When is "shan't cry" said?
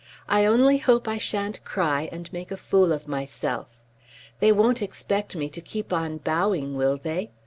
1.19-2.09